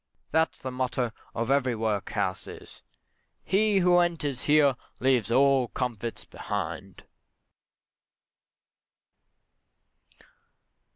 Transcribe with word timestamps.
that 0.31 0.53
the 0.63 0.71
motto 0.71 1.11
of 1.35 1.51
every 1.51 1.75
workhouse 1.75 2.47
is 2.47 2.81
"He 3.43 3.77
who 3.81 3.99
enters 3.99 4.45
here 4.45 4.75
leaves 4.99 5.29
all 5.31 5.67
comforts 5.67 6.25
behind." 6.25 7.03